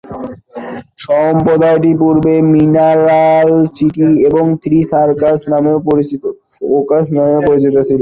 [1.01, 7.75] সম্প্রদায়টি পূর্বে "Mineral City" এবং "Three Forks" নামে পরিচিত
[7.83, 7.99] ছিল।